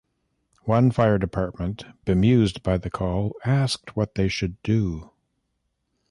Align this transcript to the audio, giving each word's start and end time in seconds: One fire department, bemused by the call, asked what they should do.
One 0.63 0.89
fire 0.89 1.19
department, 1.19 1.85
bemused 2.05 2.63
by 2.63 2.79
the 2.79 2.89
call, 2.89 3.35
asked 3.45 3.95
what 3.95 4.15
they 4.15 4.29
should 4.29 4.59
do. 4.63 5.11